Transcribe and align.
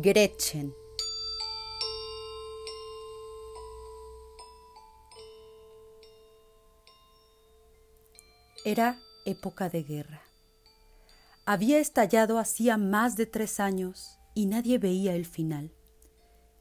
Gretchen. 0.00 0.74
Era 8.64 8.98
época 9.24 9.68
de 9.68 9.84
guerra. 9.84 10.22
Había 11.46 11.78
estallado 11.78 12.40
hacía 12.40 12.76
más 12.76 13.16
de 13.16 13.26
tres 13.26 13.60
años 13.60 14.18
y 14.34 14.46
nadie 14.46 14.78
veía 14.78 15.14
el 15.14 15.26
final. 15.26 15.72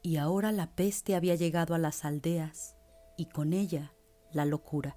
Y 0.03 0.17
ahora 0.17 0.51
la 0.51 0.75
peste 0.75 1.15
había 1.15 1.33
llegado 1.33 1.73
a 1.73 1.79
las 1.79 2.05
aldeas 2.05 2.75
y 3.17 3.25
con 3.25 3.53
ella 3.53 3.93
la 4.31 4.45
locura. 4.45 4.95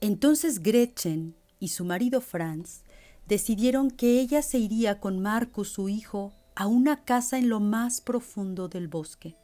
Entonces 0.00 0.62
Gretchen 0.64 1.36
y 1.60 1.68
su 1.68 1.84
marido 1.84 2.20
Franz 2.20 2.82
decidieron 3.26 3.90
que 3.92 4.18
ella 4.20 4.42
se 4.42 4.58
iría 4.58 4.98
con 4.98 5.20
Marcus, 5.20 5.68
su 5.68 5.88
hijo, 5.88 6.32
a 6.58 6.66
una 6.66 7.04
casa 7.04 7.38
en 7.38 7.48
lo 7.48 7.60
más 7.60 8.00
profundo 8.00 8.66
del 8.66 8.88
bosque. 8.88 9.36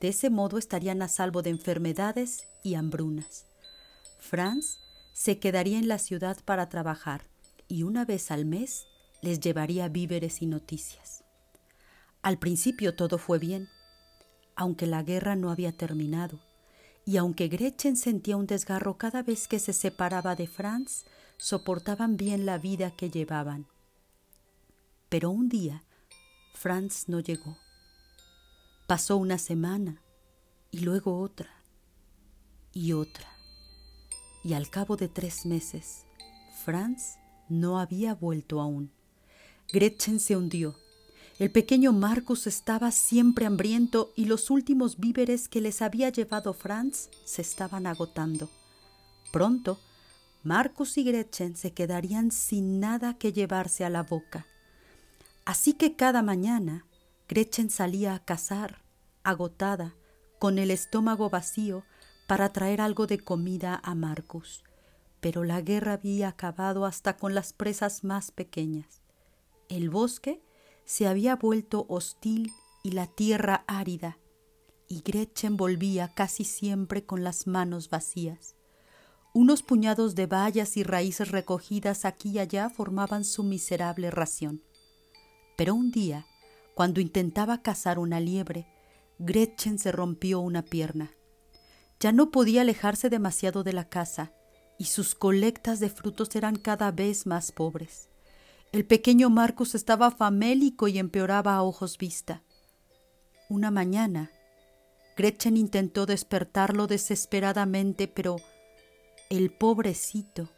De 0.00 0.06
ese 0.06 0.30
modo 0.30 0.56
estarían 0.56 1.02
a 1.02 1.08
salvo 1.08 1.42
de 1.42 1.50
enfermedades 1.50 2.44
y 2.62 2.76
hambrunas. 2.76 3.44
Franz 4.20 4.78
se 5.12 5.40
quedaría 5.40 5.80
en 5.80 5.88
la 5.88 5.98
ciudad 5.98 6.36
para 6.44 6.68
trabajar 6.68 7.24
y 7.66 7.82
una 7.82 8.04
vez 8.04 8.30
al 8.30 8.44
mes 8.44 8.86
les 9.20 9.40
llevaría 9.40 9.88
víveres 9.88 10.40
y 10.40 10.46
noticias. 10.46 11.24
Al 12.22 12.38
principio 12.38 12.94
todo 12.94 13.18
fue 13.18 13.40
bien, 13.40 13.68
aunque 14.54 14.86
la 14.86 15.02
guerra 15.02 15.34
no 15.34 15.50
había 15.50 15.72
terminado, 15.72 16.38
y 17.04 17.16
aunque 17.16 17.48
Gretchen 17.48 17.96
sentía 17.96 18.36
un 18.36 18.46
desgarro 18.46 18.96
cada 18.96 19.24
vez 19.24 19.48
que 19.48 19.58
se 19.58 19.72
separaba 19.72 20.36
de 20.36 20.46
Franz, 20.46 21.04
soportaban 21.36 22.16
bien 22.16 22.46
la 22.46 22.58
vida 22.58 22.92
que 22.92 23.10
llevaban. 23.10 23.66
Pero 25.08 25.30
un 25.30 25.48
día 25.48 25.82
Franz 26.54 27.08
no 27.08 27.20
llegó. 27.20 27.56
Pasó 28.86 29.16
una 29.16 29.38
semana 29.38 30.02
y 30.70 30.80
luego 30.80 31.20
otra 31.20 31.50
y 32.72 32.92
otra 32.92 33.38
y 34.48 34.54
al 34.54 34.70
cabo 34.70 34.96
de 34.96 35.08
tres 35.08 35.46
meses, 35.46 36.06
Franz 36.64 37.18
no 37.48 37.78
había 37.78 38.14
vuelto 38.14 38.60
aún. 38.60 38.90
Gretchen 39.70 40.20
se 40.20 40.36
hundió. 40.36 40.74
El 41.38 41.50
pequeño 41.50 41.92
Marcus 41.92 42.46
estaba 42.46 42.90
siempre 42.90 43.46
hambriento 43.46 44.12
y 44.16 44.24
los 44.24 44.50
últimos 44.50 44.98
víveres 44.98 45.48
que 45.48 45.60
les 45.60 45.82
había 45.82 46.08
llevado 46.08 46.52
Franz 46.52 47.10
se 47.24 47.42
estaban 47.42 47.86
agotando. 47.86 48.50
Pronto, 49.32 49.78
Marcus 50.42 50.96
y 50.98 51.04
Gretchen 51.04 51.54
se 51.54 51.72
quedarían 51.72 52.30
sin 52.30 52.80
nada 52.80 53.18
que 53.18 53.32
llevarse 53.32 53.84
a 53.84 53.90
la 53.90 54.02
boca. 54.02 54.46
Así 55.48 55.72
que 55.72 55.96
cada 55.96 56.20
mañana 56.20 56.84
Gretchen 57.26 57.70
salía 57.70 58.14
a 58.14 58.22
cazar, 58.22 58.82
agotada, 59.24 59.94
con 60.38 60.58
el 60.58 60.70
estómago 60.70 61.30
vacío, 61.30 61.84
para 62.26 62.52
traer 62.52 62.82
algo 62.82 63.06
de 63.06 63.18
comida 63.18 63.80
a 63.82 63.94
Marcus, 63.94 64.62
pero 65.20 65.44
la 65.44 65.62
guerra 65.62 65.94
había 65.94 66.28
acabado 66.28 66.84
hasta 66.84 67.16
con 67.16 67.34
las 67.34 67.54
presas 67.54 68.04
más 68.04 68.30
pequeñas. 68.30 69.00
El 69.70 69.88
bosque 69.88 70.42
se 70.84 71.06
había 71.06 71.36
vuelto 71.36 71.86
hostil 71.88 72.52
y 72.82 72.90
la 72.90 73.06
tierra 73.06 73.64
árida, 73.66 74.18
y 74.86 75.00
Gretchen 75.00 75.56
volvía 75.56 76.08
casi 76.08 76.44
siempre 76.44 77.06
con 77.06 77.24
las 77.24 77.46
manos 77.46 77.88
vacías. 77.88 78.54
Unos 79.32 79.62
puñados 79.62 80.14
de 80.14 80.26
bayas 80.26 80.76
y 80.76 80.82
raíces 80.82 81.30
recogidas 81.30 82.04
aquí 82.04 82.32
y 82.32 82.38
allá 82.38 82.68
formaban 82.68 83.24
su 83.24 83.44
miserable 83.44 84.10
ración. 84.10 84.62
Pero 85.58 85.74
un 85.74 85.90
día, 85.90 86.24
cuando 86.76 87.00
intentaba 87.00 87.62
cazar 87.62 87.98
una 87.98 88.20
liebre, 88.20 88.68
Gretchen 89.18 89.80
se 89.80 89.90
rompió 89.90 90.38
una 90.38 90.62
pierna. 90.62 91.10
Ya 91.98 92.12
no 92.12 92.30
podía 92.30 92.60
alejarse 92.60 93.10
demasiado 93.10 93.64
de 93.64 93.72
la 93.72 93.88
casa, 93.88 94.32
y 94.78 94.84
sus 94.84 95.16
colectas 95.16 95.80
de 95.80 95.90
frutos 95.90 96.36
eran 96.36 96.54
cada 96.54 96.92
vez 96.92 97.26
más 97.26 97.50
pobres. 97.50 98.08
El 98.70 98.86
pequeño 98.86 99.30
Marcos 99.30 99.74
estaba 99.74 100.12
famélico 100.12 100.86
y 100.86 101.00
empeoraba 101.00 101.56
a 101.56 101.64
ojos 101.64 101.98
vista. 101.98 102.44
Una 103.48 103.72
mañana, 103.72 104.30
Gretchen 105.16 105.56
intentó 105.56 106.06
despertarlo 106.06 106.86
desesperadamente, 106.86 108.06
pero 108.06 108.36
el 109.28 109.50
pobrecito 109.50 110.50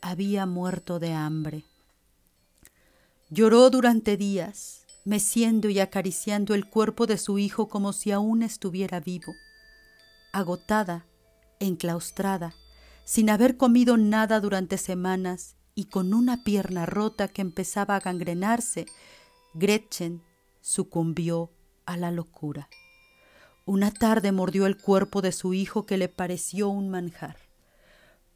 había 0.00 0.46
muerto 0.46 1.00
de 1.00 1.12
hambre. 1.12 1.64
Lloró 3.30 3.70
durante 3.70 4.16
días, 4.16 4.84
meciendo 5.04 5.68
y 5.68 5.80
acariciando 5.80 6.54
el 6.54 6.68
cuerpo 6.68 7.06
de 7.06 7.18
su 7.18 7.38
hijo 7.38 7.68
como 7.68 7.92
si 7.92 8.10
aún 8.12 8.42
estuviera 8.42 9.00
vivo 9.00 9.34
agotada, 10.34 11.06
enclaustrada, 11.60 12.54
sin 13.04 13.30
haber 13.30 13.56
comido 13.56 13.96
nada 13.96 14.40
durante 14.40 14.78
semanas 14.78 15.54
y 15.76 15.84
con 15.84 16.12
una 16.12 16.42
pierna 16.42 16.86
rota 16.86 17.28
que 17.28 17.40
empezaba 17.40 17.94
a 17.94 18.00
gangrenarse, 18.00 18.86
Gretchen 19.54 20.22
sucumbió 20.60 21.52
a 21.86 21.96
la 21.96 22.10
locura. 22.10 22.68
Una 23.64 23.92
tarde 23.92 24.32
mordió 24.32 24.66
el 24.66 24.76
cuerpo 24.76 25.22
de 25.22 25.30
su 25.30 25.54
hijo 25.54 25.86
que 25.86 25.98
le 25.98 26.08
pareció 26.08 26.68
un 26.68 26.90
manjar. 26.90 27.36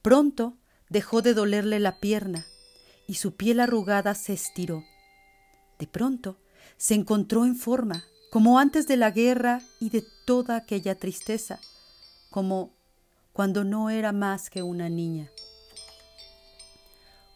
Pronto 0.00 0.56
dejó 0.88 1.20
de 1.20 1.34
dolerle 1.34 1.81
la 1.81 1.99
pierna 1.99 2.47
y 3.09 3.15
su 3.15 3.35
piel 3.35 3.59
arrugada 3.59 4.15
se 4.15 4.35
estiró. 4.35 4.85
De 5.81 5.89
pronto 5.89 6.37
se 6.77 6.95
encontró 6.95 7.45
en 7.45 7.57
forma, 7.57 8.05
como 8.31 8.61
antes 8.61 8.87
de 8.87 8.97
la 8.97 9.11
guerra 9.11 9.61
y 9.81 9.91
de 9.91 10.05
toda 10.25 10.55
aquella 10.55 10.95
tristeza 10.95 11.59
como 12.31 12.71
cuando 13.33 13.65
no 13.65 13.91
era 13.91 14.13
más 14.13 14.51
que 14.51 14.63
una 14.63 14.89
niña. 14.89 15.31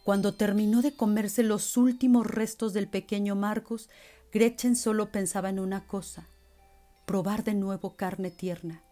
Cuando 0.05 0.35
terminó 0.35 0.83
de 0.83 0.97
comerse 0.97 1.43
los 1.43 1.77
últimos 1.77 2.27
restos 2.27 2.73
del 2.73 2.89
pequeño 2.89 3.37
Marcos, 3.37 3.89
Gretchen 4.33 4.75
solo 4.75 5.13
pensaba 5.13 5.49
en 5.49 5.61
una 5.61 5.87
cosa, 5.87 6.27
probar 7.07 7.45
de 7.45 7.55
nuevo 7.55 7.97
carne 7.97 8.31
tierna. 8.31 8.83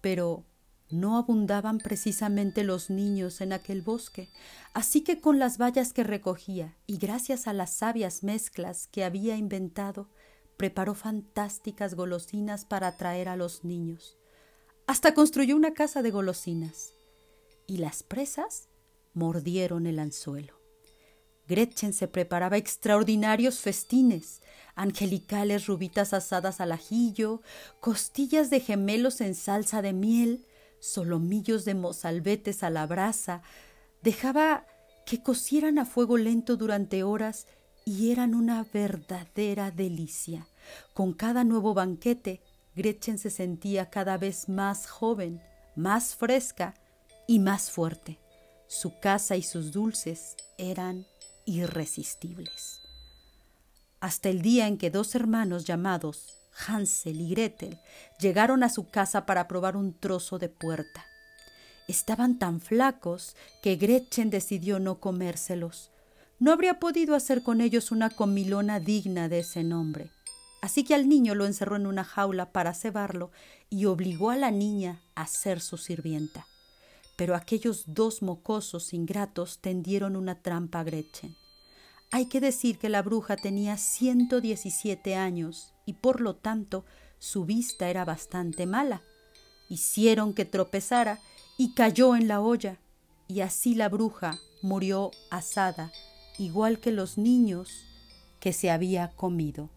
Pero 0.00 0.44
no 0.90 1.18
abundaban 1.18 1.78
precisamente 1.78 2.64
los 2.64 2.90
niños 2.90 3.40
en 3.40 3.52
aquel 3.52 3.82
bosque, 3.82 4.28
así 4.74 5.02
que 5.02 5.20
con 5.20 5.38
las 5.38 5.58
bayas 5.58 5.92
que 5.92 6.04
recogía 6.04 6.76
y 6.86 6.98
gracias 6.98 7.46
a 7.46 7.52
las 7.52 7.74
sabias 7.74 8.22
mezclas 8.22 8.86
que 8.86 9.04
había 9.04 9.36
inventado, 9.36 10.08
preparó 10.56 10.94
fantásticas 10.94 11.94
golosinas 11.94 12.64
para 12.64 12.88
atraer 12.88 13.28
a 13.28 13.36
los 13.36 13.64
niños. 13.64 14.18
Hasta 14.86 15.14
construyó 15.14 15.54
una 15.54 15.74
casa 15.74 16.02
de 16.02 16.10
golosinas. 16.10 16.94
Y 17.66 17.76
las 17.76 18.02
presas 18.02 18.68
mordieron 19.12 19.86
el 19.86 19.98
anzuelo. 19.98 20.58
Gretchen 21.46 21.92
se 21.92 22.08
preparaba 22.08 22.56
extraordinarios 22.56 23.60
festines, 23.60 24.42
angelicales 24.74 25.66
rubitas 25.66 26.12
asadas 26.12 26.60
al 26.60 26.72
ajillo, 26.72 27.42
costillas 27.80 28.50
de 28.50 28.60
gemelos 28.60 29.20
en 29.20 29.34
salsa 29.34 29.82
de 29.82 29.92
miel, 29.92 30.46
solomillos 30.80 31.64
de 31.64 31.74
mozalbetes 31.74 32.62
a 32.62 32.70
la 32.70 32.86
brasa. 32.86 33.42
Dejaba 34.02 34.66
que 35.06 35.22
cocieran 35.22 35.78
a 35.78 35.84
fuego 35.86 36.18
lento 36.18 36.56
durante 36.56 37.02
horas 37.02 37.46
y 37.84 38.12
eran 38.12 38.34
una 38.34 38.64
verdadera 38.64 39.70
delicia. 39.70 40.46
Con 40.92 41.14
cada 41.14 41.44
nuevo 41.44 41.74
banquete 41.74 42.42
Gretchen 42.76 43.18
se 43.18 43.30
sentía 43.30 43.90
cada 43.90 44.18
vez 44.18 44.48
más 44.48 44.86
joven, 44.86 45.42
más 45.74 46.14
fresca 46.14 46.74
y 47.26 47.38
más 47.38 47.70
fuerte. 47.70 48.18
Su 48.66 49.00
casa 49.00 49.36
y 49.36 49.42
sus 49.42 49.72
dulces 49.72 50.36
eran 50.58 51.06
irresistibles. 51.46 52.82
Hasta 54.00 54.28
el 54.28 54.42
día 54.42 54.68
en 54.68 54.78
que 54.78 54.90
dos 54.90 55.14
hermanos 55.14 55.64
llamados 55.64 56.37
Hansel 56.66 57.20
y 57.20 57.30
Gretel 57.30 57.78
llegaron 58.18 58.62
a 58.62 58.68
su 58.68 58.88
casa 58.88 59.26
para 59.26 59.48
probar 59.48 59.76
un 59.76 59.92
trozo 59.92 60.38
de 60.38 60.48
puerta. 60.48 61.04
Estaban 61.86 62.38
tan 62.38 62.60
flacos 62.60 63.36
que 63.62 63.76
Gretchen 63.76 64.30
decidió 64.30 64.78
no 64.78 65.00
comérselos. 65.00 65.90
No 66.38 66.52
habría 66.52 66.78
podido 66.78 67.14
hacer 67.14 67.42
con 67.42 67.60
ellos 67.60 67.90
una 67.90 68.10
comilona 68.10 68.78
digna 68.78 69.28
de 69.28 69.40
ese 69.40 69.64
nombre. 69.64 70.10
Así 70.60 70.84
que 70.84 70.94
al 70.94 71.08
niño 71.08 71.34
lo 71.34 71.46
encerró 71.46 71.76
en 71.76 71.86
una 71.86 72.04
jaula 72.04 72.52
para 72.52 72.74
cebarlo 72.74 73.30
y 73.70 73.86
obligó 73.86 74.30
a 74.30 74.36
la 74.36 74.50
niña 74.50 75.02
a 75.14 75.26
ser 75.26 75.60
su 75.60 75.78
sirvienta. 75.78 76.46
Pero 77.16 77.34
aquellos 77.34 77.84
dos 77.86 78.22
mocosos 78.22 78.92
ingratos 78.92 79.60
tendieron 79.60 80.16
una 80.16 80.42
trampa 80.42 80.80
a 80.80 80.84
Gretchen. 80.84 81.36
Hay 82.10 82.26
que 82.26 82.40
decir 82.40 82.78
que 82.78 82.88
la 82.88 83.02
bruja 83.02 83.36
tenía 83.36 83.76
117 83.76 85.14
años 85.14 85.74
y 85.88 85.94
por 85.94 86.20
lo 86.20 86.36
tanto 86.36 86.84
su 87.18 87.46
vista 87.46 87.88
era 87.88 88.04
bastante 88.04 88.66
mala. 88.66 89.00
Hicieron 89.70 90.34
que 90.34 90.44
tropezara 90.44 91.18
y 91.56 91.72
cayó 91.72 92.14
en 92.14 92.28
la 92.28 92.42
olla, 92.42 92.78
y 93.26 93.40
así 93.40 93.74
la 93.74 93.88
bruja 93.88 94.38
murió 94.60 95.12
asada, 95.30 95.90
igual 96.36 96.78
que 96.78 96.92
los 96.92 97.16
niños 97.16 97.86
que 98.38 98.52
se 98.52 98.70
había 98.70 99.08
comido. 99.16 99.70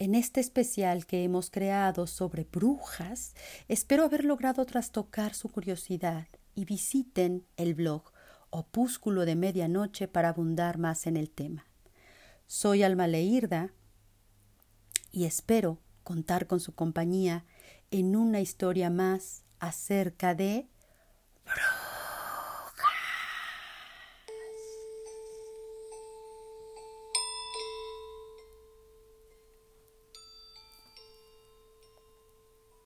En 0.00 0.14
este 0.14 0.40
especial 0.40 1.04
que 1.04 1.24
hemos 1.24 1.50
creado 1.50 2.06
sobre 2.06 2.44
brujas, 2.44 3.34
espero 3.68 4.02
haber 4.02 4.24
logrado 4.24 4.64
trastocar 4.64 5.34
su 5.34 5.50
curiosidad 5.50 6.26
y 6.54 6.64
visiten 6.64 7.44
el 7.58 7.74
blog 7.74 8.10
Opúsculo 8.48 9.26
de 9.26 9.36
Medianoche 9.36 10.08
para 10.08 10.30
abundar 10.30 10.78
más 10.78 11.06
en 11.06 11.18
el 11.18 11.30
tema. 11.30 11.66
Soy 12.46 12.82
Alma 12.82 13.08
Leirda 13.08 13.74
y 15.12 15.26
espero 15.26 15.82
contar 16.02 16.46
con 16.46 16.60
su 16.60 16.74
compañía 16.74 17.44
en 17.90 18.16
una 18.16 18.40
historia 18.40 18.88
más 18.88 19.42
acerca 19.58 20.34
de 20.34 20.66
brujas. 21.44 21.79